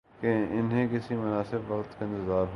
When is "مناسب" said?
1.15-1.71